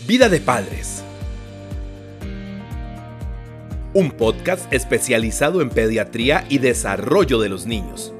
[0.00, 1.04] Vida de Padres.
[3.94, 8.12] Un podcast especializado en pediatría y desarrollo de los niños.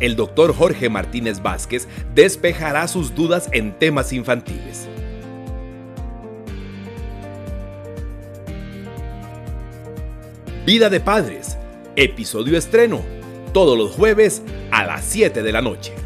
[0.00, 4.86] El doctor Jorge Martínez Vázquez despejará sus dudas en temas infantiles.
[10.66, 11.56] Vida de Padres,
[11.96, 13.00] episodio estreno,
[13.54, 15.97] todos los jueves a las 7 de la noche.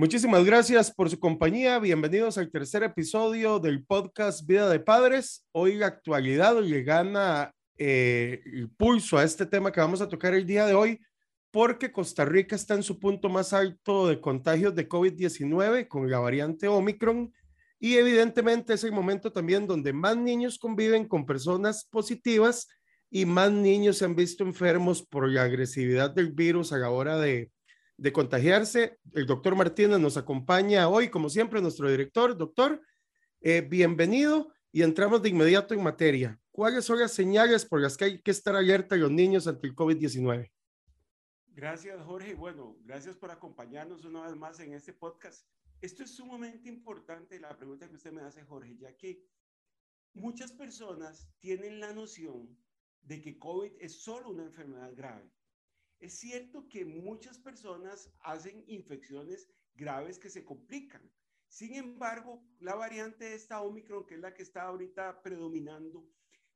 [0.00, 1.80] Muchísimas gracias por su compañía.
[1.80, 5.44] Bienvenidos al tercer episodio del podcast Vida de Padres.
[5.50, 10.34] Hoy la actualidad le gana eh, el pulso a este tema que vamos a tocar
[10.34, 11.00] el día de hoy
[11.50, 16.20] porque Costa Rica está en su punto más alto de contagios de COVID-19 con la
[16.20, 17.32] variante Omicron
[17.80, 22.68] y evidentemente es el momento también donde más niños conviven con personas positivas
[23.10, 27.18] y más niños se han visto enfermos por la agresividad del virus a la hora
[27.18, 27.50] de
[27.98, 28.98] de contagiarse.
[29.12, 32.36] El doctor Martínez nos acompaña hoy, como siempre, nuestro director.
[32.36, 32.80] Doctor,
[33.40, 36.40] eh, bienvenido y entramos de inmediato en materia.
[36.50, 39.74] ¿Cuáles son las señales por las que hay que estar alerta los niños ante el
[39.74, 40.50] COVID-19?
[41.48, 42.34] Gracias, Jorge.
[42.34, 45.46] Bueno, gracias por acompañarnos una vez más en este podcast.
[45.80, 49.24] Esto es sumamente importante, la pregunta que usted me hace, Jorge, ya que
[50.14, 52.56] muchas personas tienen la noción
[53.02, 55.32] de que COVID es solo una enfermedad grave.
[56.00, 61.10] Es cierto que muchas personas hacen infecciones graves que se complican.
[61.48, 66.06] Sin embargo, la variante de esta Omicron, que es la que está ahorita predominando,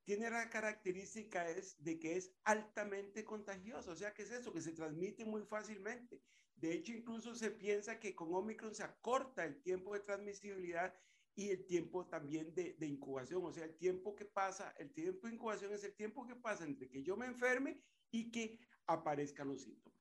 [0.04, 3.92] tiene la característica es de que es altamente contagiosa.
[3.92, 4.52] O sea, ¿qué es eso?
[4.52, 6.22] Que se transmite muy fácilmente.
[6.56, 10.94] De hecho, incluso se piensa que con Omicron se acorta el tiempo de transmisibilidad
[11.34, 13.44] y el tiempo también de, incubación.
[13.44, 16.64] O sea, el tiempo que pasa, el tiempo de incubación es el tiempo que pasa
[16.64, 17.80] entre que yo me enferme
[18.11, 19.98] y que aparezcan los síntomas.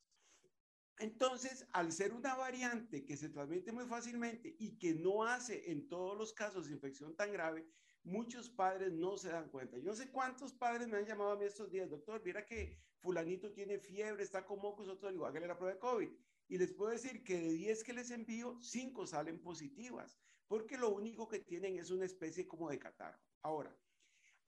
[1.00, 5.88] Entonces, al ser una variante que se transmite muy fácilmente y que no hace en
[5.88, 7.66] todos los casos infección tan grave,
[8.04, 9.78] muchos padres no se dan cuenta.
[9.78, 12.78] Yo no sé cuántos padres me han llamado a mí estos días, doctor, mira que
[13.00, 16.09] fulanito tiene fiebre, está con mocos, otro digo, hágale la prueba de COVID.
[16.50, 20.19] Y les puedo decir que de 10 que les envío, 5 salen positivas,
[20.51, 23.17] porque lo único que tienen es una especie como de catarro.
[23.41, 23.73] Ahora,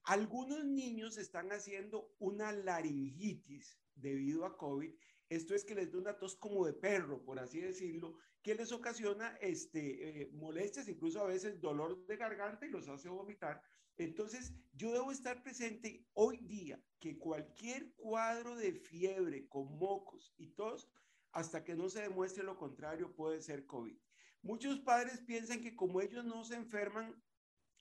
[0.02, 4.92] algunos niños están haciendo una laringitis debido a COVID.
[5.30, 8.70] Esto es que les da una tos como de perro, por así decirlo, que les
[8.70, 13.62] ocasiona este, eh, molestias, incluso a veces dolor de garganta y los hace vomitar.
[13.96, 20.48] Entonces, yo debo estar presente hoy día que cualquier cuadro de fiebre con mocos y
[20.48, 20.86] tos,
[21.32, 24.03] hasta que no se demuestre lo contrario, puede ser COVID.
[24.44, 27.18] Muchos padres piensan que como ellos no se enferman,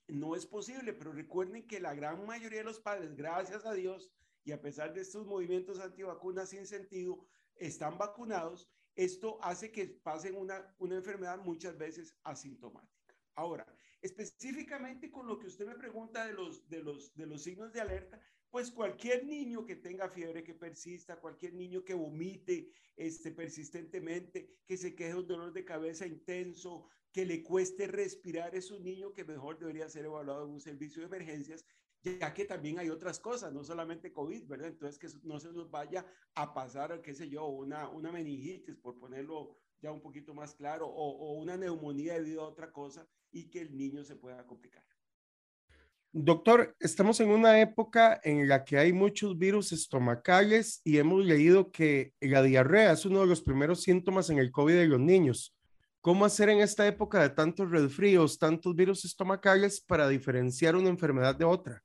[0.08, 4.14] no es posible, pero recuerden que la gran mayoría de los padres, gracias a Dios,
[4.46, 10.38] y a pesar de estos movimientos antivacunas sin sentido, están vacunados, esto hace que pasen
[10.38, 13.14] una, una enfermedad muchas veces asintomática.
[13.36, 13.68] Ahora,
[14.02, 17.82] específicamente con lo que usted me pregunta de los, de los, de los signos de
[17.82, 18.22] alerta,
[18.54, 24.78] pues cualquier niño que tenga fiebre que persista, cualquier niño que vomite este, persistentemente, que
[24.78, 29.26] se queje un dolor de cabeza intenso, que le cueste respirar, es un niño que
[29.26, 31.66] mejor debería ser evaluado en un servicio de emergencias,
[32.04, 34.68] ya que también hay otras cosas, no solamente COVID, ¿verdad?
[34.68, 39.00] Entonces, que no se nos vaya a pasar, qué sé yo, una, una meningitis, por
[39.00, 43.50] ponerlo ya un poquito más claro, o, o una neumonía debido a otra cosa y
[43.50, 44.93] que el niño se pueda complicar.
[46.16, 51.72] Doctor, estamos en una época en la que hay muchos virus estomacales y hemos leído
[51.72, 55.56] que la diarrea es uno de los primeros síntomas en el COVID de los niños.
[56.02, 61.36] ¿Cómo hacer en esta época de tantos resfríos, tantos virus estomacales para diferenciar una enfermedad
[61.36, 61.84] de otra?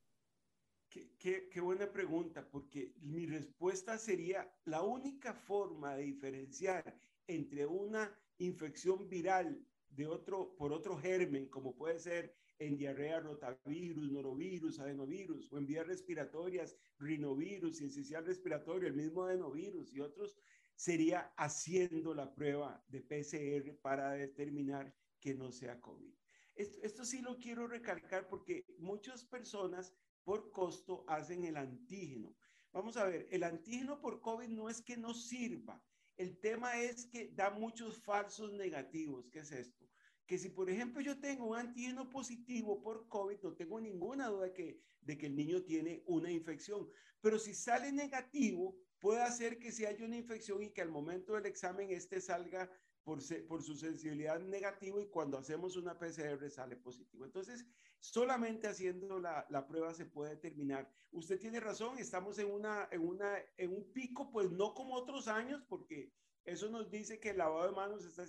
[0.89, 6.95] Qué, qué, buena pregunta, porque mi respuesta sería, la única forma de diferenciar
[7.25, 14.11] entre una infección viral de otro, por otro germen, como puede ser en diarrea rotavirus,
[14.11, 20.37] norovirus, adenovirus, o en vías respiratorias, rinovirus, incisional respiratorio, el mismo adenovirus y otros,
[20.75, 26.13] sería haciendo la prueba de PCR para determinar que no sea COVID.
[26.55, 29.93] Esto, esto sí lo quiero recalcar porque muchas personas
[30.23, 32.35] por costo hacen el antígeno.
[32.71, 35.81] Vamos a ver, el antígeno por COVID no es que no sirva.
[36.17, 39.29] El tema es que da muchos falsos negativos.
[39.29, 39.88] ¿Qué es esto?
[40.29, 44.43] Que si, por ejemplo, yo tengo un antígeno positivo por COVID, no tengo ninguna duda
[44.43, 46.87] de que, de que el niño tiene una infección.
[47.19, 51.33] Pero si sale negativo, puede hacer que si haya una infección y que al momento
[51.33, 52.69] del examen este salga
[53.03, 53.17] por,
[53.47, 57.25] por su sensibilidad negativo y cuando hacemos una PCR sale positivo.
[57.25, 57.65] Entonces,
[57.99, 60.87] solamente haciendo la, la, prueba se puede determinar.
[61.09, 65.27] Usted tiene razón, estamos en, una, en, una, en un pico, pues no como otros
[65.27, 66.13] años, porque
[66.45, 68.27] eso nos dice que el lavado de manos está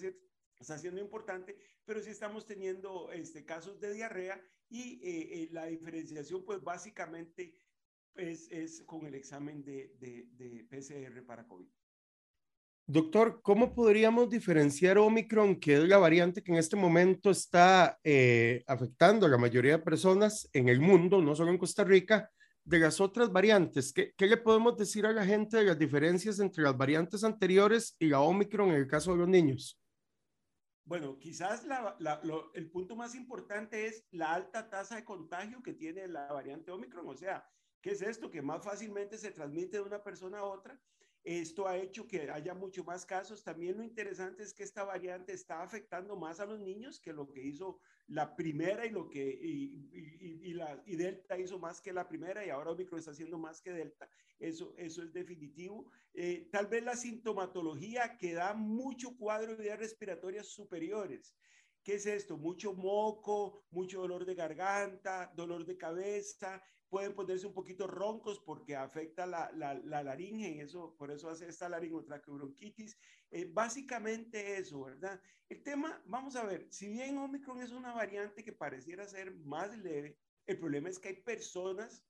[0.60, 5.66] está siendo importante, pero sí estamos teniendo este, casos de diarrea y eh, eh, la
[5.66, 7.54] diferenciación pues básicamente
[8.14, 11.66] es, es con el examen de, de, de PCR para COVID.
[12.86, 18.64] Doctor, ¿cómo podríamos diferenciar Omicron, que es la variante que en este momento está eh,
[18.66, 22.28] afectando a la mayoría de personas en el mundo, no solo en Costa Rica,
[22.64, 23.92] de las otras variantes?
[23.92, 27.94] ¿Qué, ¿Qué, le podemos decir a la gente de las diferencias entre las variantes anteriores
[28.00, 29.79] y la Omicron en el caso de los niños?
[30.84, 31.64] Bueno, quizás
[32.54, 37.08] el punto más importante es la alta tasa de contagio que tiene la variante Omicron.
[37.08, 37.48] O sea,
[37.80, 38.30] ¿qué es esto?
[38.30, 40.80] Que más fácilmente se transmite de una persona a otra
[41.22, 43.44] esto ha hecho que haya mucho más casos.
[43.44, 47.30] También lo interesante es que esta variante está afectando más a los niños que lo
[47.30, 52.08] que hizo la primera y lo que y, la, y Delta hizo más que la
[52.08, 54.08] primera y ahora Omicron está haciendo más que Delta.
[54.38, 55.90] Eso, eso es definitivo.
[56.14, 61.34] Eh, tal vez la sintomatología que da mucho cuadro de vías respiratorias superiores.
[61.82, 62.36] ¿Qué es esto?
[62.36, 68.76] Mucho moco, mucho dolor de garganta, dolor de cabeza, pueden ponerse un poquito roncos porque
[68.76, 72.98] afecta la, la, la laringe y eso, por eso hace esta laringotraqueobronquitis.
[73.30, 75.22] Eh, básicamente eso, ¿verdad?
[75.48, 79.76] El tema, vamos a ver, si bien Omicron es una variante que pareciera ser más
[79.78, 82.04] leve, el problema es que hay personas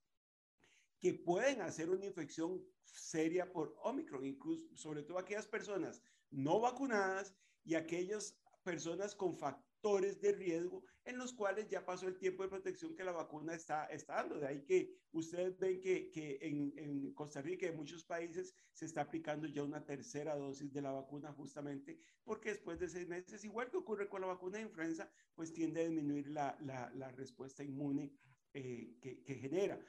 [0.99, 7.35] que pueden hacer una infección seria por Omicron, incluso sobre todo aquellas personas no vacunadas
[7.65, 12.51] y aquellas personas con factores de riesgo en los cuales ya pasó el tiempo de
[12.51, 14.39] protección que la vacuna está, está dando.
[14.39, 18.55] De ahí que ustedes ven que, que en, en, Costa Rica y en muchos países
[18.73, 23.09] se está aplicando ya una tercera dosis de la vacuna justamente porque después de seis
[23.09, 26.91] meses, igual que ocurre con la vacuna de influenza, pues tiende a disminuir la, la,
[26.95, 28.13] la respuesta inmune
[28.53, 29.81] eh, que, que, genera.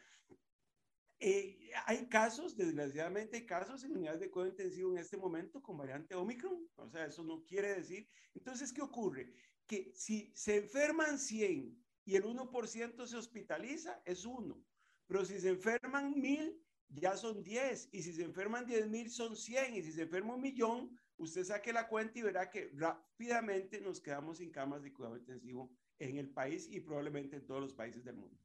[1.20, 5.78] Eh, hay casos, desgraciadamente, hay casos en unidades de cuidado intensivo en este momento con
[5.78, 6.68] variante Omicron.
[6.78, 8.08] O sea, eso no quiere decir.
[8.34, 9.32] Entonces, ¿qué ocurre?
[9.72, 14.62] Que si se enferman 100 y el 1% se hospitaliza, es uno.
[15.08, 17.88] Pero si se enferman 1000, ya son 10.
[17.94, 19.76] Y si se enferman 10 mil, son 100.
[19.76, 24.02] Y si se enferma un millón, usted saque la cuenta y verá que rápidamente nos
[24.02, 28.04] quedamos sin camas de cuidado intensivo en el país y probablemente en todos los países
[28.04, 28.38] del mundo.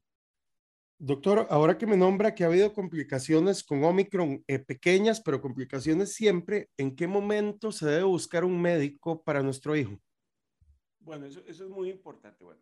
[0.96, 6.14] Doctor, ahora que me nombra que ha habido complicaciones con Omicron, eh, pequeñas, pero complicaciones
[6.14, 10.00] siempre, ¿en qué momento se debe buscar un médico para nuestro hijo?
[11.06, 12.42] Bueno, eso, es muy importante.
[12.42, 12.60] Bueno,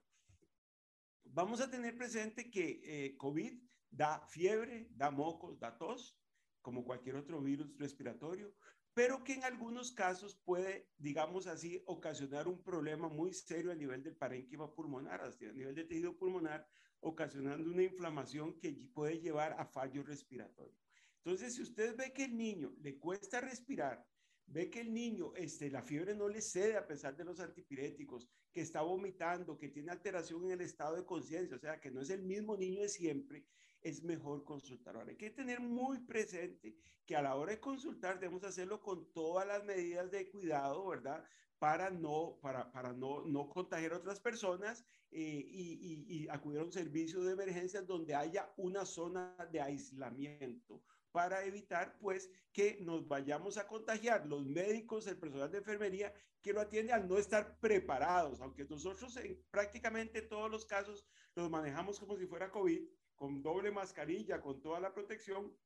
[1.24, 3.58] vamos a tener presente que eh, COVID
[3.88, 6.20] da fiebre, da mocos, da tos,
[6.60, 8.54] como cualquier otro virus respiratorio,
[8.92, 14.02] pero que en algunos casos puede, digamos así, ocasionar un problema muy serio a nivel
[14.02, 16.68] del parénquima pulmonar, a nivel de tejido pulmonar,
[17.00, 20.76] ocasionando una inflamación que puede llevar a fallo respiratorio.
[21.24, 24.06] Entonces, si usted ve que el niño le cuesta respirar,
[24.46, 28.28] ve que el niño, este, la fiebre no le cede a pesar de los antipiréticos,
[28.52, 32.00] que está vomitando, que tiene alteración en el estado de conciencia, o sea, que no
[32.00, 33.44] es el mismo niño de siempre,
[33.80, 34.96] es mejor consultar.
[34.96, 39.12] Ahora, hay que tener muy presente que a la hora de consultar debemos hacerlo con
[39.12, 41.24] todas las medidas de cuidado, ¿verdad?
[41.58, 46.60] Para no, para, para no, no contagiar a otras personas eh, y, y, y acudir
[46.60, 50.82] a un servicio de emergencias donde haya una zona de aislamiento
[51.14, 56.12] para evitar pues que nos vayamos a contagiar los médicos, el personal de enfermería
[56.42, 61.48] que lo atiende al no estar preparados, aunque nosotros en prácticamente todos los casos los
[61.48, 62.82] manejamos como si fuera COVID,
[63.14, 65.56] con doble mascarilla, con toda la protección,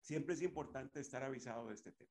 [0.00, 2.10] siempre es importante estar avisado de este tema.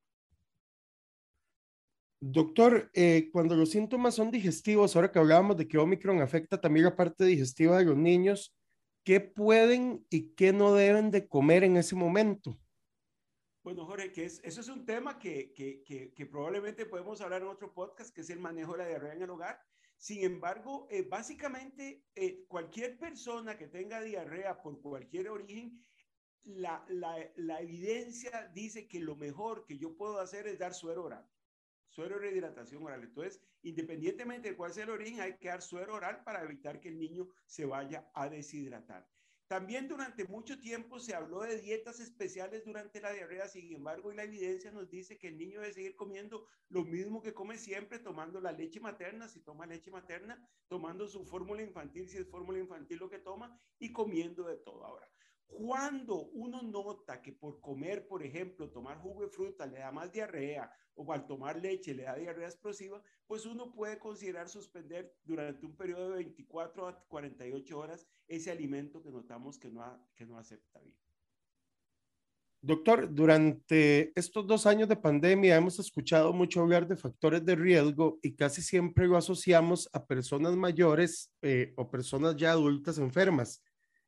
[2.19, 6.86] Doctor, eh, cuando los síntomas son digestivos, ahora que hablábamos de que Omicron afecta también
[6.86, 8.55] la parte digestiva de los niños,
[9.05, 12.59] ¿qué pueden y qué no deben de comer en ese momento?
[13.63, 18.13] Bueno, Jorge, que es, eso es un tema que, probablemente podemos hablar en otro podcast,
[18.13, 19.62] que es el manejo de la diarrea en el hogar.
[19.97, 25.79] Sin embargo, eh, básicamente, eh, cualquier persona que tenga diarrea por cualquier origen,
[26.43, 31.05] la, la, la, evidencia dice que lo mejor que yo puedo hacer es dar suero
[31.05, 31.27] oral
[31.95, 33.03] suero de hidratación oral.
[33.03, 36.89] Entonces, independientemente de cuál sea el origen, hay que dar suero oral para evitar que
[36.89, 39.07] el niño se vaya a deshidratar.
[39.47, 44.15] También durante mucho tiempo se habló de dietas especiales durante la diarrea, sin embargo, y
[44.15, 47.99] la evidencia nos dice que el niño debe seguir comiendo lo mismo que come siempre,
[47.99, 52.59] tomando la leche materna, si toma leche materna, tomando su fórmula infantil, si es fórmula
[52.59, 54.83] infantil lo que toma, y comiendo de todo.
[54.83, 55.07] Ahora,
[55.47, 60.11] cuando uno nota que por comer, por ejemplo, tomar jugo de fruta le da más
[60.11, 65.65] diarrea o al tomar leche le da diarrea explosiva, pues uno puede considerar suspender durante
[65.65, 70.37] un periodo de 24 a 48 horas ese alimento que notamos que no, que no
[70.37, 70.97] acepta bien.
[72.61, 78.17] Doctor, durante estos dos años de pandemia hemos escuchado mucho hablar de factores de riesgo
[78.23, 83.61] y casi siempre lo asociamos a personas mayores eh, o personas ya adultas enfermas.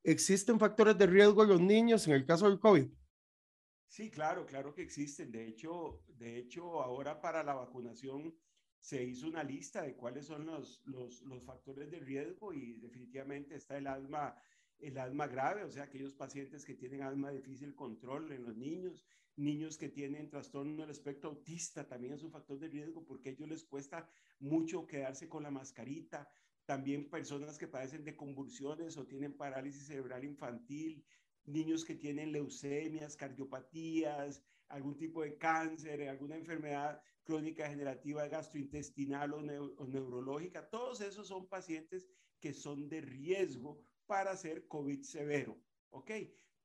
[0.07, 2.87] ¿Existen factores de riesgo en los niños en el caso del COVID?
[3.87, 5.29] Sí, claro, claro que existen.
[5.29, 8.33] De hecho, de hecho, ahora para la vacunación
[8.79, 13.77] se hizo una lista de cuáles son los, los, factores de riesgo y definitivamente está
[13.77, 14.33] el asma,
[14.79, 19.03] el asma grave, o sea, aquellos pacientes que tienen asma difícil control en los niños,
[19.35, 23.31] niños que tienen trastorno del espectro autista también es un factor de riesgo porque a
[23.33, 24.09] ellos les cuesta
[24.39, 26.29] mucho quedarse con la mascarita.
[26.67, 31.01] También personas que padecen de convulsiones o tienen parálisis cerebral infantil,
[31.45, 39.41] niños que tienen leucemias, cardiopatías, algún tipo de cáncer, alguna enfermedad crónica degenerativa gastrointestinal o,
[39.87, 42.05] neurológica, todos esos son pacientes
[42.41, 45.57] que son de riesgo para hacer COVID severo,
[45.91, 46.11] ¿ok?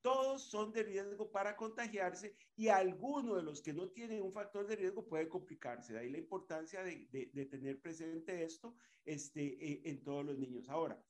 [0.03, 4.67] Todos son de riesgo para contagiarse y alguno de los que no tienen un factor
[4.67, 5.93] de riesgo puede complicarse.
[5.93, 7.07] De ahí la importancia de,
[7.51, 10.69] tener presente esto este, eh, en todos los niños.
[10.69, 11.01] Ahora,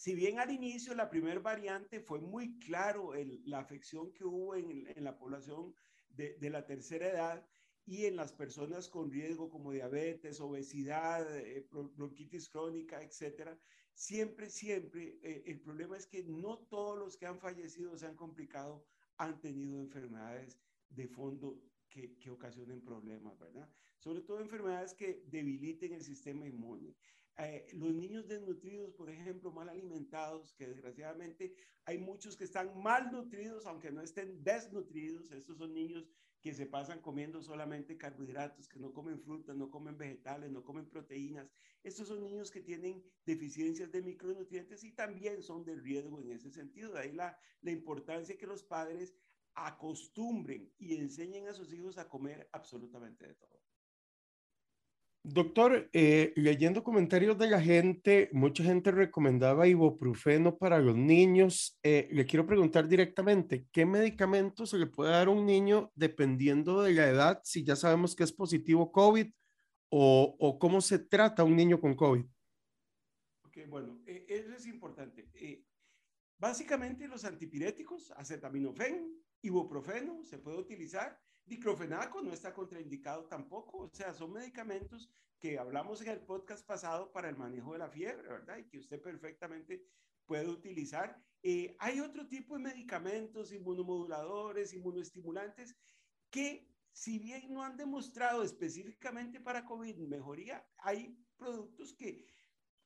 [0.00, 3.12] si bien al inicio la primera variante fue muy claro
[3.44, 5.74] la afección que hubo en, la población
[6.08, 7.46] de, la tercera edad
[7.86, 13.58] y en las personas con riesgo como diabetes, obesidad, eh, bronquitis crónica, etcétera,
[13.94, 18.16] siempre, siempre eh, el problema es que no todos los que han fallecido, se han
[18.16, 18.84] complicado,
[19.16, 20.58] han tenido enfermedades
[20.88, 23.68] de fondo que, que ocasionen problemas, ¿verdad?
[23.98, 26.94] Sobre todo enfermedades que debiliten el sistema inmune.
[27.42, 33.10] Eh, los niños desnutridos, por ejemplo, mal alimentados, que desgraciadamente hay muchos que están mal
[33.10, 35.30] nutridos, aunque no estén desnutridos.
[35.30, 36.06] Estos son niños
[36.40, 40.88] que se pasan comiendo solamente carbohidratos, que no comen frutas, no comen vegetales, no comen
[40.88, 41.50] proteínas.
[41.82, 46.50] Estos son niños que tienen deficiencias de micronutrientes y también son de riesgo en ese
[46.50, 46.92] sentido.
[46.92, 49.14] De ahí la, la importancia que los padres
[49.54, 53.60] acostumbren y enseñen a sus hijos a comer absolutamente de todo.
[55.22, 61.78] Doctor, eh, leyendo comentarios de la gente, mucha gente recomendaba ibuprofeno para los niños.
[61.82, 66.80] Eh, le quiero preguntar directamente, ¿qué medicamento se le puede dar a un niño dependiendo
[66.82, 69.26] de la edad, si ya sabemos que es positivo COVID
[69.90, 72.24] o, cómo se trata un niño con COVID?
[73.44, 75.28] Ok, bueno, eh, eso es importante.
[75.34, 75.66] Eh,
[76.38, 81.20] básicamente los antipiréticos, acetaminofén, ibuprofeno, se puede utilizar
[81.50, 87.10] Diclofenaco no está contraindicado tampoco, o sea, son medicamentos que hablamos en el podcast pasado
[87.10, 88.58] para el manejo de la fiebre, ¿verdad?
[88.58, 89.84] Y que usted perfectamente
[90.26, 91.20] puede utilizar.
[91.42, 95.74] Eh, hay otro tipo de medicamentos, inmunomoduladores, inmunoestimulantes,
[96.30, 102.28] que si bien no han demostrado específicamente para COVID mejoría, hay productos que,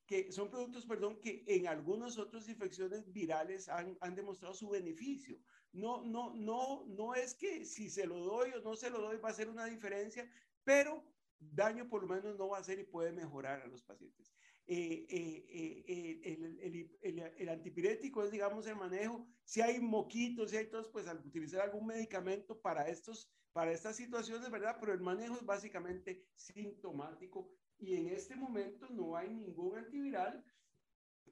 [0.07, 5.39] que son productos, perdón, que en algunas otras infecciones virales han, han demostrado su beneficio
[5.75, 9.19] no, no, no, no es que si se lo doy o no se lo doy
[9.19, 10.29] va a ser una diferencia,
[10.63, 11.05] pero
[11.39, 14.33] daño por lo menos no va a hacer y puede mejorar a los pacientes.
[14.67, 19.27] Eh, eh, eh, el, el, el, el, antipirético es, digamos, el manejo.
[19.45, 23.97] Si hay moquitos, si hay todos, pues al utilizar algún medicamento para, estos, para estas
[23.97, 24.79] situaciones, ¿verdad?
[24.81, 30.43] Pero el manejo es básicamente sintomático y en este momento no hay ningún antiviral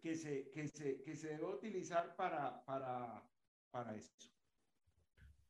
[0.02, 3.24] que se, que se, que se deba utilizar para, para,
[3.72, 4.12] para eso.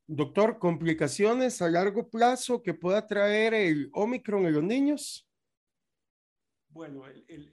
[0.07, 5.29] Doctor, ¿complicaciones a largo plazo que pueda traer el Omicron en los niños?
[6.69, 7.05] Bueno,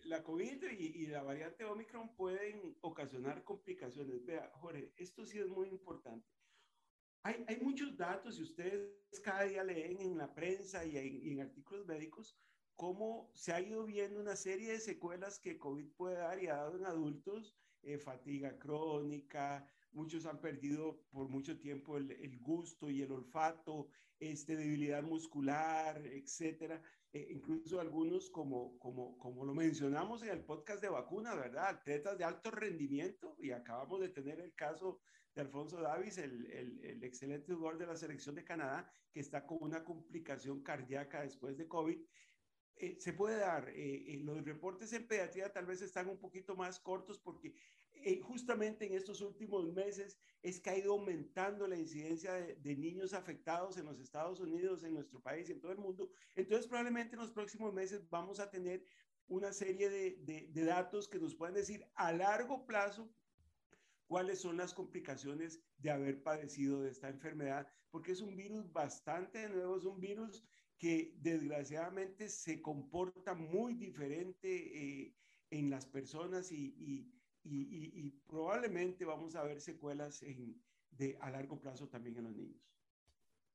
[0.06, 4.26] la COVID y, la variante Omicron pueden ocasionar complicaciones.
[4.26, 6.26] Vea, Jorge, esto sí es muy importante.
[7.24, 11.32] Hay, hay muchos datos y ustedes cada día leen en la prensa y en, y
[11.32, 12.38] en artículos médicos
[12.78, 16.56] cómo se ha ido viendo una serie de secuelas que COVID puede dar y ha
[16.56, 22.90] dado en adultos, eh, fatiga crónica, muchos han perdido por mucho tiempo el, el gusto
[22.90, 23.88] y el olfato,
[24.20, 26.82] este, debilidad muscular, etcétera.
[27.12, 31.70] Eh, incluso algunos, como, como, como lo mencionamos en el podcast de vacuna, ¿verdad?
[31.70, 35.00] Atletas de alto rendimiento, y acabamos de tener el caso
[35.34, 39.46] de Alfonso Davis, el, el, el excelente jugador de la selección de Canadá, que está
[39.46, 42.00] con una complicación cardíaca después de COVID.
[42.82, 46.56] Eh, se puede dar, eh, eh, los reportes en pediatría tal vez están un poquito
[46.56, 47.54] más cortos porque
[48.24, 53.14] justamente en estos últimos meses es que ha ido aumentando la incidencia de, de, niños
[53.14, 56.10] afectados en los Estados Unidos, en nuestro país y en todo el mundo.
[56.36, 58.86] Entonces, probablemente en los próximos meses vamos a tener
[59.28, 63.14] una serie de, de, de datos que nos pueden decir a largo plazo
[64.08, 69.48] cuáles son las complicaciones de haber padecido de esta enfermedad, porque es un virus bastante
[69.50, 70.44] nuevo, es un virus
[70.80, 75.16] que desgraciadamente se comporta muy diferente eh,
[75.52, 81.18] en las personas y, y y, y, y, probablemente vamos a ver secuelas en, de
[81.22, 82.70] a largo plazo también en los niños.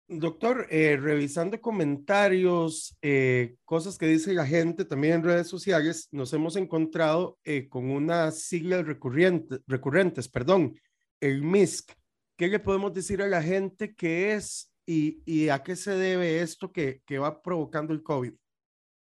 [0.06, 6.30] Doctor, eh, revisando comentarios, eh, cosas que dice la gente también en redes sociales, nos
[6.34, 10.78] hemos encontrado eh, con unas siglas recurrentes, recurrentes, perdón,
[11.20, 11.90] el MISC.
[12.36, 16.42] ¿Qué le podemos decir a la gente que es y, y a qué se debe
[16.42, 18.34] esto que, que va provocando el COVID?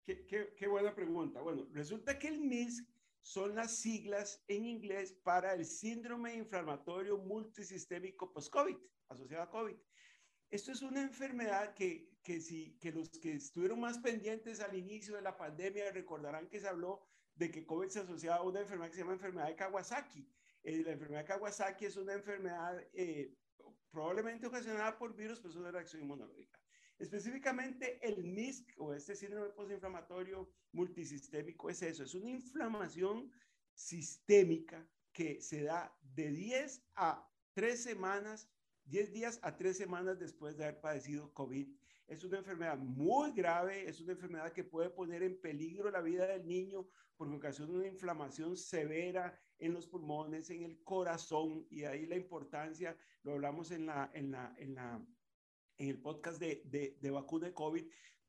[0.07, 1.43] Qué, qué, qué, buena pregunta.
[1.43, 2.89] Bueno, resulta que el MISC
[3.29, 8.79] son las siglas en inglés para el síndrome inflamatorio multisistémico post-COVID,
[9.11, 9.77] asociado a COVID.
[10.49, 15.15] Esto es una enfermedad que, que, si, que los que estuvieron más pendientes al inicio
[15.15, 18.89] de la pandemia recordarán que se habló de que COVID se asociaba a una enfermedad
[18.89, 20.27] que se llama enfermedad de Kawasaki.
[20.63, 23.35] Eh, la enfermedad de Kawasaki es una enfermedad eh,
[23.91, 26.59] probablemente ocasionada por virus, pero es una reacción inmunológica.
[26.99, 33.31] Específicamente el MISC o este síndrome postinflamatorio multisistémico es eso, es una inflamación
[33.73, 38.51] sistémica que se da de 10 a 3 semanas
[38.89, 41.69] 10 días a 3 semanas después de haber padecido COVID.
[42.07, 46.27] Es una enfermedad muy grave, es una enfermedad que puede poner en peligro la vida
[46.27, 52.07] del niño porque ocasiona una inflamación severa en los pulmones, en el corazón, y ahí
[52.07, 55.05] la importancia, lo hablamos en, la, en, la, en, la,
[55.79, 56.63] en el podcast de,
[57.01, 57.85] de, vacuna de COVID,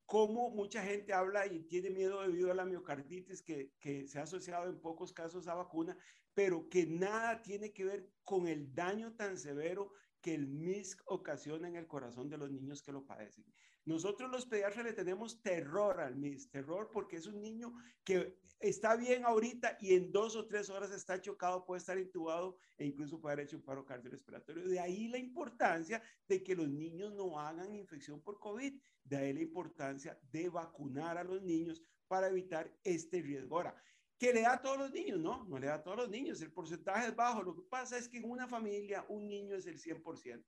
[0.06, 4.24] cómo mucha gente habla y tiene miedo debido a la miocarditis que, que, se ha
[4.24, 5.98] asociado en pocos casos a vacuna,
[6.34, 9.92] pero que nada tiene que ver con el daño tan severo
[10.22, 13.46] que el MISC ocasiona en el corazón de los niños que lo padecen.
[13.86, 17.74] Nosotros los pediatras le tenemos terror al MISC, terror porque es un niño
[18.04, 22.58] que está bien ahorita y en dos o tres horas está chocado, puede estar intubado
[22.78, 24.68] e incluso puede haber hecho un paro cardiorrespiratorio.
[24.68, 29.34] De ahí la importancia de que los niños no hagan infección por COVID, de ahí
[29.34, 33.56] la importancia de vacunar a los niños para evitar este riesgo.
[33.56, 33.76] Ahora,
[34.20, 36.42] que le da a todos los niños, no, no le da a todos los niños,
[36.42, 39.66] el porcentaje es bajo, lo que pasa es que en una familia un niño es
[39.66, 40.44] el 100%.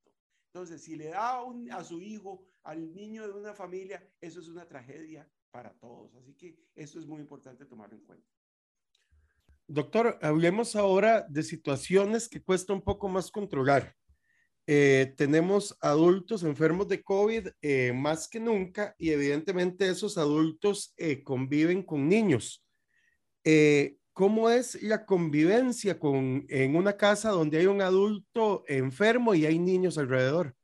[0.53, 4.67] Entonces, si le da a, su hijo, al niño de una familia, eso es una
[4.67, 6.13] tragedia para todos.
[6.15, 8.27] Así que eso es muy importante tomarlo en cuenta.
[9.65, 13.95] Doctor, hablemos ahora de situaciones que cuesta un poco más controlar.
[14.67, 21.23] Eh, tenemos adultos enfermos de COVID eh, más que nunca y evidentemente esos adultos eh,
[21.23, 22.65] conviven con niños.
[23.43, 29.45] Eh, ¿cómo es la convivencia con, en una casa donde hay un adulto enfermo y
[29.45, 30.55] hay niños alrededor?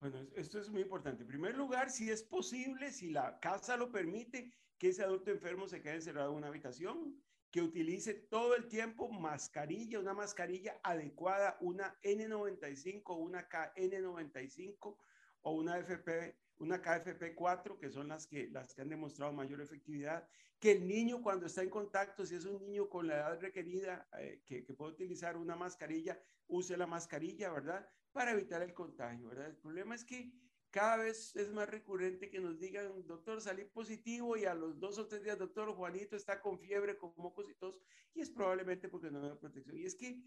[0.00, 1.22] Bueno, esto es muy importante.
[1.22, 5.66] En primer lugar, si es posible, si la casa lo permite, que ese adulto enfermo
[5.66, 11.56] se quede encerrado en una habitación, que utilice todo el tiempo mascarilla, una mascarilla adecuada,
[11.60, 14.96] una N95, una KN95
[15.42, 20.28] o una FP, una KFP4, que son las que, las que han demostrado mayor efectividad,
[20.58, 24.08] que el niño cuando está en contacto, si es un niño con la edad requerida,
[24.18, 27.88] eh, que, que, puede utilizar una mascarilla, use la mascarilla, ¿verdad?
[28.12, 29.46] Para evitar el contagio, ¿verdad?
[29.46, 30.32] El problema es que
[30.70, 34.98] cada vez es más recurrente que nos digan, doctor, salí positivo y a los dos
[34.98, 37.80] o tres días, doctor, Juanito está con fiebre, con mocos y tos,
[38.14, 39.78] y es probablemente porque no hay protección.
[39.78, 40.20] Y es que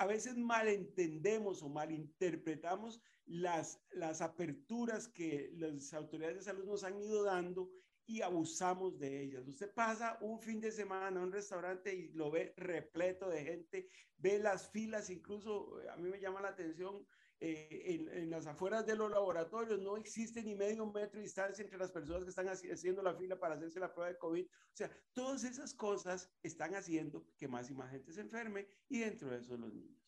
[0.00, 6.98] a veces malentendemos o malinterpretamos las, las aperturas que las autoridades de salud nos han
[6.98, 7.70] ido dando
[8.06, 9.46] y abusamos de ellas.
[9.46, 13.88] Usted pasa un fin de semana a un restaurante y lo ve repleto de gente,
[14.16, 17.06] ve las filas, incluso a mí me llama la atención,
[17.40, 21.62] eh, en, en, las afueras de los laboratorios no existe ni medio metro de distancia
[21.62, 24.44] entre las personas que están haciendo la fila para hacerse la prueba de COVID.
[24.44, 29.00] O sea, todas esas cosas están haciendo que más y más gente se enferme y
[29.00, 30.00] dentro de eso los niños.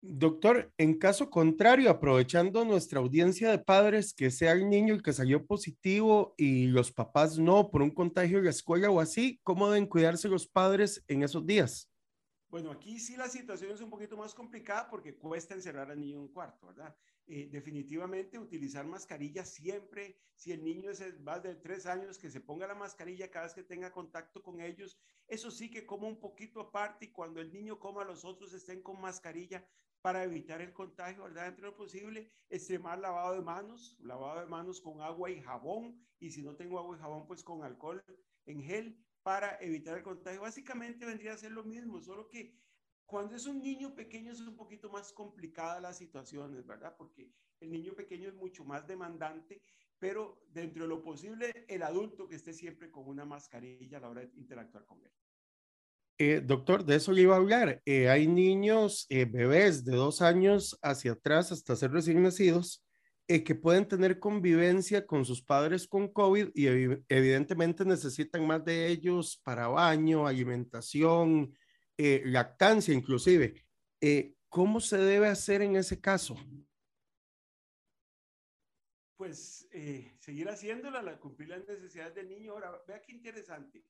[0.00, 5.12] Doctor, en caso contrario, aprovechando nuestra audiencia de padres, que sea el niño el que
[5.12, 9.68] salió positivo y los papás no por un contagio en la escuela o así, ¿cómo
[9.68, 11.90] deben cuidarse los padres en esos días?
[12.50, 16.16] Bueno, aquí sí la situación es un poquito más complicada porque cuesta encerrar al niño
[16.16, 16.96] en un cuarto, ¿verdad?
[17.26, 22.40] Eh, definitivamente utilizar mascarilla siempre, si el niño es más de tres años, que se
[22.40, 24.98] ponga la mascarilla cada vez que tenga contacto con ellos.
[25.26, 28.82] Eso sí que coma un poquito aparte y cuando el niño coma los otros estén
[28.82, 29.68] con mascarilla
[30.00, 31.44] para evitar el contagio, ¿verdad?
[31.44, 36.00] Dentro de lo posible, extremar lavado de manos, lavado de manos con agua y jabón,
[36.18, 38.02] y si no tengo agua y jabón, pues con alcohol
[38.46, 40.42] en gel para evitar el contagio.
[40.42, 42.54] Básicamente vendría a ser lo mismo, solo que
[43.06, 46.94] cuando es un niño pequeño es un poquito más complicada las situaciones, ¿verdad?
[46.96, 49.62] Porque el niño pequeño es mucho más demandante,
[49.98, 54.10] pero dentro de lo posible, el adulto que esté siempre con una mascarilla a la
[54.10, 55.10] hora de interactuar con él.
[56.20, 57.80] Eh, doctor, de eso le iba a hablar.
[57.84, 62.84] Eh, hay niños, eh, bebés de dos años hacia atrás hasta ser recién nacidos,
[63.30, 68.64] eh, que pueden tener convivencia con sus padres con COVID y ev evidentemente necesitan más
[68.64, 71.54] de ellos para baño, alimentación,
[71.98, 73.66] eh, lactancia inclusive.
[74.00, 76.36] Eh, ¿Cómo se debe hacer en ese caso?
[79.18, 79.68] Pues
[80.20, 82.52] seguir haciéndola, cumplir las necesidades del niño.
[82.52, 83.84] Ahora, vea qué interesante.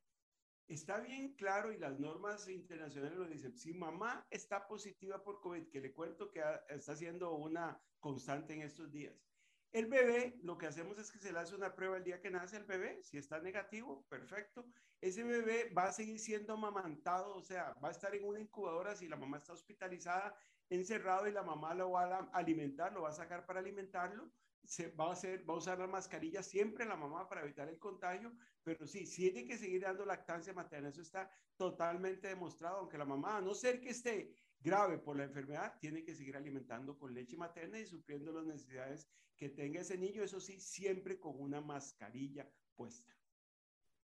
[0.68, 3.56] Está bien claro y las normas internacionales lo dicen.
[3.56, 8.60] Si mamá está positiva por COVID, que le cuento que está haciendo una constante en
[8.60, 9.26] estos días,
[9.72, 12.30] el bebé, lo que hacemos es que se le hace una prueba el día que
[12.30, 13.02] nace el bebé.
[13.02, 14.66] Si está negativo, perfecto.
[15.00, 18.94] Ese bebé va a seguir siendo amamantado, o sea, va a estar en una incubadora
[18.94, 20.34] si la mamá está hospitalizada,
[20.70, 24.30] encerrado y la mamá lo va a alimentar, lo va a sacar para alimentarlo.
[24.68, 27.78] Se va a hacer, va a usar la mascarilla siempre la mamá para evitar el
[27.78, 30.90] contagio, pero sí, tiene que seguir dando lactancia materna.
[30.90, 35.24] Eso está totalmente demostrado, aunque la mamá, a no ser que esté grave por la
[35.24, 39.96] enfermedad, tiene que seguir alimentando con leche materna y supliendo las necesidades que tenga ese
[39.96, 43.16] niño, eso sí, siempre con una mascarilla puesta.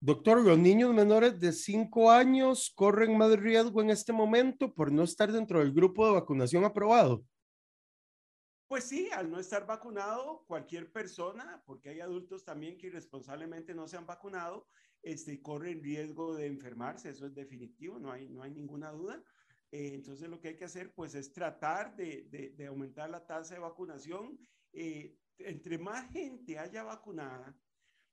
[0.01, 5.03] Doctor, los niños menores de 5 años corren más riesgo en este momento por no
[5.03, 7.23] estar dentro del grupo de vacunación aprobado.
[8.69, 13.89] Pues sí, al no estar vacunado, cualquier persona, porque hay adultos también que irresponsablemente no
[13.89, 14.69] se han vacunado,
[15.03, 19.25] este, corren riesgo de enfermarse, eso es definitivo, no hay, no hay ninguna duda.
[19.71, 23.55] Eh, entonces lo que hay que hacer pues es tratar de, de aumentar la tasa
[23.55, 24.39] de vacunación
[24.73, 27.57] eh, entre más gente haya vacunada,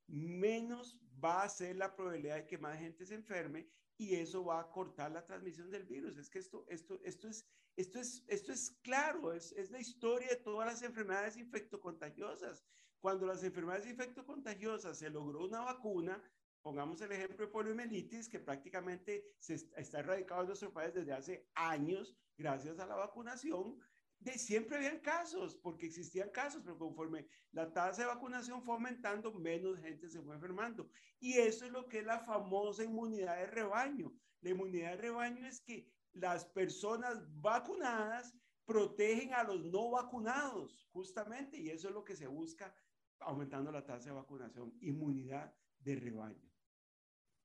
[0.08, 4.60] menos va a ser la probabilidad de que más gente se enferme y eso va
[4.60, 6.18] a cortar la transmisión del virus.
[6.18, 10.30] Es que esto, esto, esto, es, esto, es, esto es claro, es, es la historia
[10.30, 12.64] de todas las enfermedades infectocontagiosas.
[13.00, 16.22] Cuando las enfermedades infectocontagiosas se logró una vacuna,
[16.62, 21.48] pongamos el ejemplo de poliomielitis, que prácticamente se está erradicado en nuestro país desde hace
[21.54, 23.80] años gracias a la vacunación,
[24.20, 29.34] de siempre habían casos, porque existían casos, pero conforme la tasa de vacunación fue aumentando,
[29.34, 30.90] menos gente se fue enfermando.
[31.20, 34.14] Y eso es lo que es la famosa inmunidad de rebaño.
[34.42, 38.34] La inmunidad de rebaño es que las personas vacunadas
[38.66, 42.74] protegen a los no vacunados, justamente, y eso es lo que se busca
[43.20, 46.52] aumentando la tasa de vacunación, inmunidad de rebaño.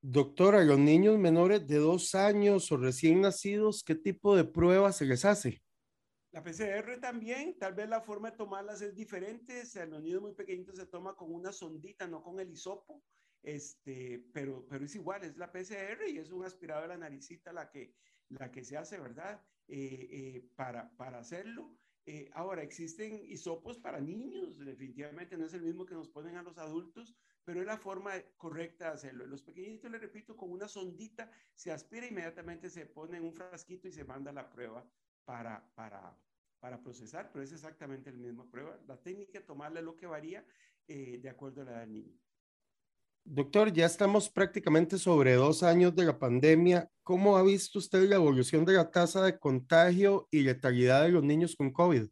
[0.02, 5.04] Doctora, los niños menores de dos años o recién nacidos, ¿qué tipo de pruebas se
[5.04, 5.62] les hace?
[6.32, 9.62] La PCR también, tal vez la forma de tomarlas es diferente.
[9.62, 13.02] O en los muy pequeñitos se toma con una sondita, no con el hisopo.
[13.42, 17.52] Este, pero, pero es igual, es la PCR y es un aspirado de la naricita
[17.52, 17.96] la que,
[18.28, 19.42] la que se hace, ¿verdad?
[19.66, 21.76] Eh, eh, para, para hacerlo.
[22.06, 26.42] Eh, ahora, existen hisopos para niños, definitivamente no es el mismo que nos ponen a
[26.42, 29.26] los adultos, pero es la forma correcta de hacerlo.
[29.26, 33.88] Los pequeñitos, le repito, con una sondita se aspira inmediatamente, se pone en un frasquito
[33.88, 34.88] y se manda la prueba
[35.30, 36.18] para, para,
[36.58, 38.76] para procesar, pero es exactamente la misma prueba.
[38.88, 40.44] La técnica, tomarle lo que varía
[40.88, 42.18] eh, de acuerdo a la edad del niño.
[43.22, 46.90] Doctor, ya estamos prácticamente sobre dos años de la pandemia.
[47.04, 51.22] ¿Cómo ha visto usted la evolución de la tasa de contagio y letalidad de los
[51.22, 52.08] niños con COVID?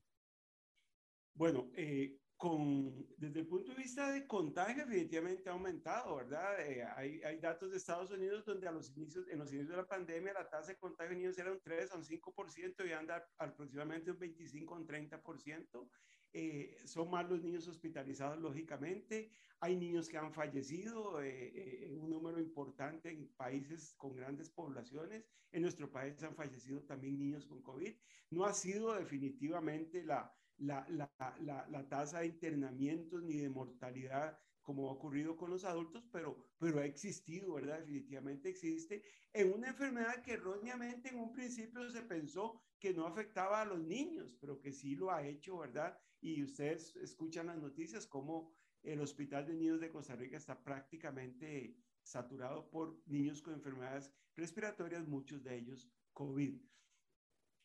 [1.35, 6.61] Bueno, eh, con, desde el punto de vista de contagio, definitivamente ha aumentado, ¿verdad?
[6.61, 9.77] Eh, hay, hay, datos de Estados Unidos donde a los inicios, en los inicios de
[9.77, 12.93] la pandemia la tasa de contagio de niños era un 3 a un 5% y
[12.93, 15.91] anda aproximadamente un 25 a un 30%.
[16.33, 19.33] Eh, son más los niños hospitalizados, lógicamente.
[19.59, 25.27] Hay niños que han fallecido, eh, un número importante en países con grandes poblaciones.
[25.51, 27.97] En nuestro país han fallecido también niños con COVID.
[28.31, 34.91] No ha sido definitivamente la, la, la, la, tasa de internamientos ni de mortalidad como
[34.91, 37.79] ha ocurrido con los adultos, pero, pero ha existido, ¿verdad?
[37.79, 43.63] Definitivamente existe en una enfermedad que erróneamente en un principio se pensó que no afectaba
[43.63, 45.99] a los niños, pero que sí lo ha hecho, ¿verdad?
[46.21, 51.77] Y ustedes escuchan las noticias como el Hospital de Niños de Costa Rica está prácticamente
[52.03, 56.61] saturado por niños con enfermedades respiratorias, muchos de ellos COVID.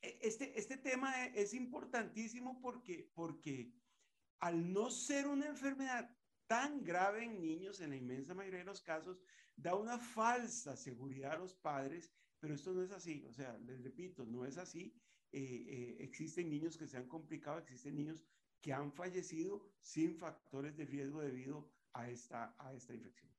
[0.04, 3.74] E, este, este tema es importantísimo porque, porque
[4.40, 8.82] al no ser una enfermedad tan grave en niños, en la inmensa mayoría de los
[8.82, 9.22] casos,
[9.56, 13.24] da una falsa seguridad a los padres, pero esto no es así.
[13.26, 14.94] O sea, les repito, no es así.
[15.32, 18.26] Eh, eh, existen niños que se han complicado, existen niños
[18.62, 23.32] que han fallecido sin factores de riesgo debido a esta, a esta infección.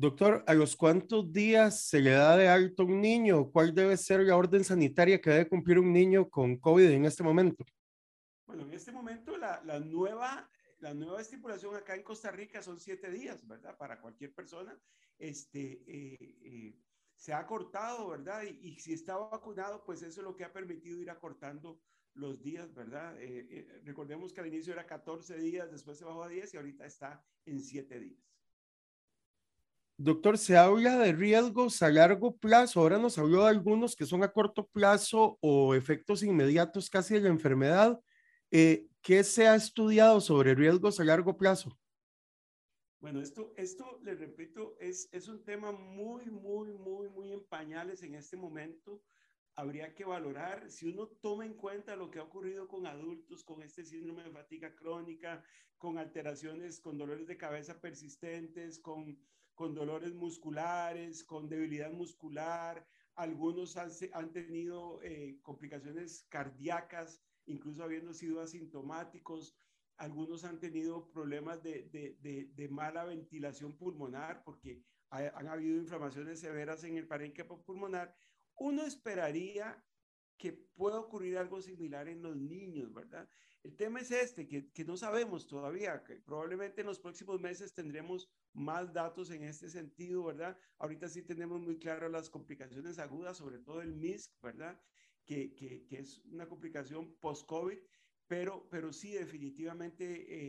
[0.00, 3.50] Doctor, ¿a los cuántos días se le da de alto a un niño?
[3.50, 7.24] ¿Cuál debe ser la orden sanitaria que debe cumplir un niño con COVID en este
[7.24, 7.64] momento?
[8.46, 13.10] Bueno, en este momento la, nueva, la nueva estipulación acá en Costa Rica son siete
[13.10, 13.76] días, ¿verdad?
[13.76, 14.78] Para cualquier persona.
[15.18, 16.78] Este, eh, eh,
[17.16, 18.44] se ha cortado, ¿verdad?
[18.44, 21.80] Y, si está vacunado, pues eso es lo que ha permitido ir acortando
[22.14, 23.16] los días, ¿verdad?
[23.18, 26.86] Eh, recordemos que al inicio era 14 días, después se bajó a 10 y ahorita
[26.86, 28.37] está en siete días.
[30.00, 32.78] Doctor, se habla de riesgos a largo plazo.
[32.78, 37.22] Ahora nos habló de algunos que son a corto plazo o efectos inmediatos casi de
[37.22, 38.00] la enfermedad.
[38.52, 41.76] Eh, ¿Qué se ha estudiado sobre riesgos a largo plazo?
[43.00, 48.04] Bueno, esto, esto le repito, es, es un tema muy, muy, muy, muy en pañales
[48.04, 49.02] en este momento.
[49.56, 53.62] Habría que valorar si uno toma en cuenta lo que ha ocurrido con adultos con
[53.62, 55.42] este síndrome de fatiga crónica,
[55.76, 59.18] con alteraciones, con dolores de cabeza persistentes, con
[59.58, 63.90] con dolores musculares, con debilidad muscular, algunos han,
[64.32, 69.56] tenido eh, complicaciones cardíacas, incluso habiendo sido asintomáticos,
[69.96, 77.08] algunos han tenido problemas de, mala ventilación pulmonar porque han habido inflamaciones severas en el
[77.08, 78.14] parénquima pulmonar.
[78.54, 79.84] Uno esperaría
[80.38, 83.28] que pueda ocurrir algo similar en los niños, ¿verdad?
[83.64, 87.74] El tema es este, que, que, no sabemos todavía, que probablemente en los próximos meses
[87.74, 90.56] tendremos más datos en este sentido, ¿verdad?
[90.78, 94.80] Ahorita sí tenemos muy claro las complicaciones agudas, sobre todo el MISC, ¿verdad?
[95.24, 97.78] Que, que, que es una complicación post-COVID,
[98.28, 100.04] pero, pero sí, definitivamente,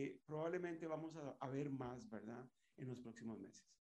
[0.06, 2.48] eh, probablemente vamos a, a ver más, ¿verdad?
[2.76, 3.79] En los próximos meses.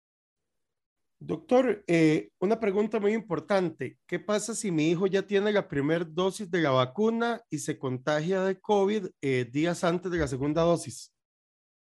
[1.20, 3.98] Doctor, eh, una pregunta muy importante.
[4.06, 7.76] ¿Qué pasa si mi hijo ya tiene la primera dosis de la vacuna y se
[7.76, 11.12] contagia de COVID eh, días antes de la segunda dosis?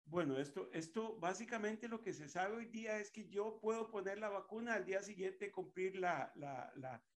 [0.05, 4.19] Bueno, esto, esto básicamente lo que se sabe hoy día es que yo puedo poner
[4.19, 6.73] la vacuna al día siguiente cumplir la, la,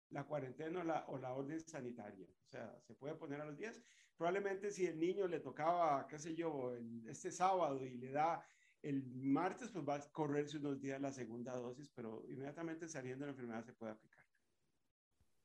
[0.09, 2.27] la, cuarentena o la, o la orden sanitaria.
[2.47, 3.79] O sea, se puede poner a los días.
[4.17, 6.73] Probablemente si el niño le tocaba, qué sé yo,
[7.07, 8.43] este sábado y le da
[8.83, 13.27] el martes pues va a correrse unos días la segunda dosis, pero inmediatamente saliendo de
[13.27, 14.25] la enfermedad se puede aplicar.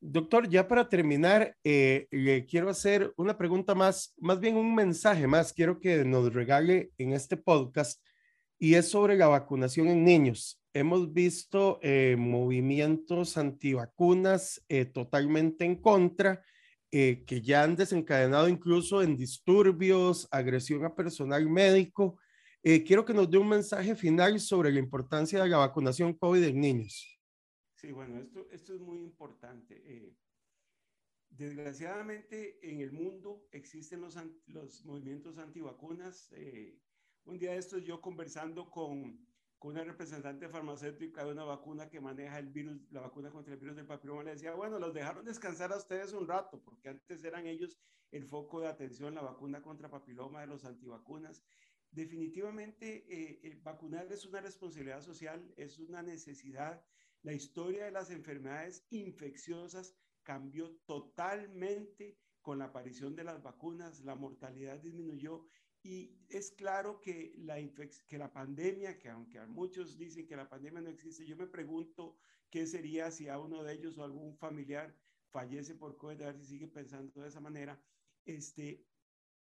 [0.04, 5.28] Doctor, ya para terminar, eh, le quiero hacer una pregunta más, más bien un mensaje
[5.28, 8.04] más, quiero que nos regale en este podcast
[8.58, 10.60] y es sobre la vacunación en niños.
[10.74, 16.44] Hemos visto eh, movimientos antivacunas eh, totalmente en contra,
[16.90, 22.18] que ya han desencadenado incluso en disturbios, agresión a personal médico
[22.64, 26.44] eh, quiero que nos dé un mensaje final sobre la importancia de la vacunación COVID
[26.44, 27.20] en niños.
[27.76, 29.82] Sí, bueno, esto, esto es muy importante.
[29.86, 30.16] Eh,
[31.30, 36.32] desgraciadamente en el mundo existen los, los movimientos antivacunas.
[36.34, 36.78] Eh,
[37.26, 39.26] un día de estos yo conversando con,
[39.58, 43.60] con una representante farmacéutica de una vacuna que maneja el virus, la vacuna contra el
[43.60, 47.24] virus del papiloma, le decía, bueno, los dejaron descansar a ustedes un rato, porque antes
[47.24, 47.80] eran ellos
[48.12, 51.44] el foco de atención, la vacuna contra papiloma de los antivacunas
[51.92, 56.84] definitivamente eh, vacunar es una responsabilidad social, es una necesidad.
[57.22, 64.16] La historia de las enfermedades infecciosas cambió totalmente con la aparición de las vacunas, la
[64.16, 65.46] mortalidad disminuyó
[65.84, 71.26] y es claro que la, pandemia, que aunque muchos dicen que la pandemia no existe,
[71.26, 72.18] yo me pregunto
[72.50, 74.96] qué sería si a uno de ellos o algún familiar
[75.32, 77.82] fallece por COVID, a ver si sigue pensando de esa manera.
[78.26, 78.86] Este,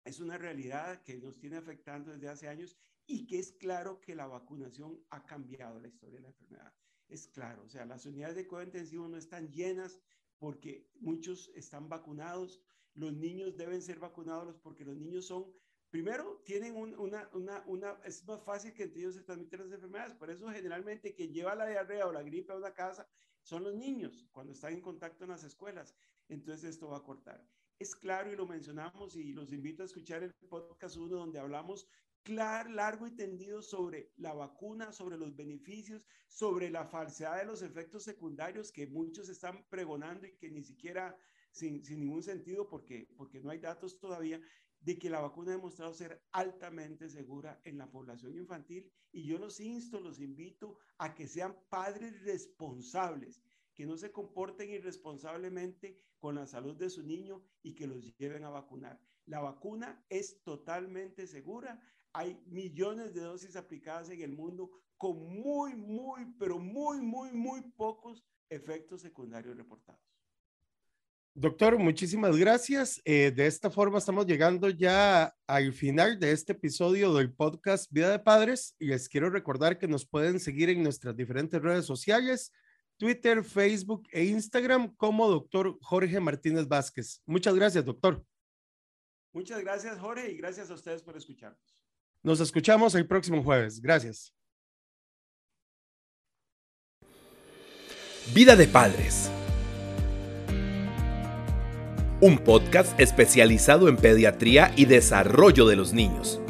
[0.10, 4.16] es una realidad que nos tiene afectando desde hace años y que es claro que
[4.16, 6.74] la vacunación ha cambiado la historia de la enfermedad.
[7.08, 10.00] Es claro, o sea, las unidades de cuidado intensivo no están llenas
[10.40, 12.60] porque muchos están vacunados.
[12.96, 15.46] Los niños deben ser vacunados porque los niños son,
[15.92, 20.16] primero, tienen una, una, una, es más fácil que entre ellos se transmiten las enfermedades.
[20.16, 23.08] Por eso generalmente quien lleva la diarrea o la gripe a una casa
[23.44, 25.96] son los niños cuando están en contacto en las escuelas.
[26.28, 27.46] Entonces esto va a cortar
[27.80, 31.88] es claro y lo mencionamos y los invito a escuchar el podcast 1 donde hablamos
[32.24, 37.62] claro, largo y tendido sobre la vacuna, sobre los beneficios, sobre la falsedad de los
[37.62, 41.18] efectos secundarios que muchos están pregonando y que ni siquiera
[41.52, 44.42] sin, sin ningún sentido porque, porque no hay datos todavía
[44.82, 48.92] de que la vacuna ha demostrado ser altamente segura en la población infantil.
[49.12, 53.42] Y yo los insto, los invito a que sean padres responsables
[53.80, 58.44] que no se comporten irresponsablemente con la salud de su niño y que los lleven
[58.44, 59.00] a vacunar.
[59.26, 61.82] La vacuna es totalmente segura.
[62.12, 67.62] Hay millones de dosis aplicadas en el mundo con muy, muy, pero muy, muy, muy
[67.78, 70.04] pocos efectos secundarios reportados.
[71.34, 73.02] Doctor, muchísimas gracias.
[73.06, 78.12] Eh, de esta forma estamos llegando ya al final de este episodio del podcast Vida
[78.12, 82.52] de Padres y les quiero recordar que nos pueden seguir en nuestras diferentes redes sociales
[83.00, 87.24] Twitter, Facebook e Instagram como doctor Jorge Martínez Vázquez.
[87.26, 88.24] Muchas gracias, doctor.
[89.32, 91.78] Muchas gracias, Jorge, y gracias a ustedes por escucharnos.
[92.22, 93.82] Nos escuchamos el próximo jueves.
[93.82, 94.36] Gracias.
[98.34, 99.32] Vida de Padres.
[102.20, 106.42] Un podcast especializado en pediatría y desarrollo de los niños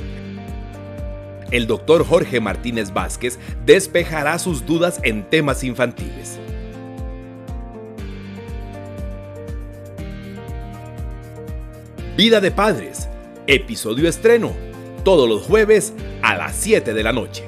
[1.52, 6.40] el doctor Jorge Martínez Vázquez despejará sus dudas en temas infantiles.
[12.16, 13.08] Vida de Padres,
[13.48, 14.52] episodio estreno,
[15.06, 17.46] todos los jueves a las 7 de la noche.